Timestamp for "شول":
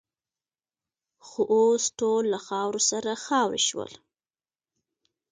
3.67-3.91